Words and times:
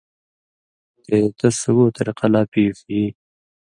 تے 1.05 1.17
تس 1.37 1.55
سُگو 1.63 1.85
طریۡقہ 1.95 2.27
لا 2.33 2.41
پیݜی 2.51 3.01